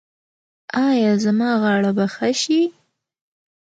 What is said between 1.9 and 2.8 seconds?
به ښه شي؟